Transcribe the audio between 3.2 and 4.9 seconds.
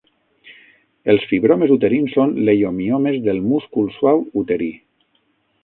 del múscul suau uterí.